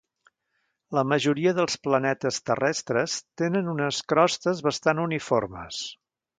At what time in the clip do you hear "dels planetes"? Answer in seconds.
1.57-2.41